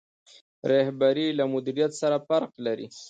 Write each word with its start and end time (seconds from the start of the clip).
رهبري 0.71 1.27
له 1.37 1.43
مدیریت 1.53 1.91
سره 2.01 2.17
څه 2.19 2.25
فرق 2.27 2.51
لري؟ 2.65 2.87